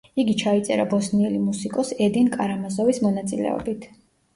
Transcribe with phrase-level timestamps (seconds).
[0.21, 3.93] იგი ჩაიწერა ბოსნიელი მუსიკოს ედინ კარამაზოვის მონაწილეობით.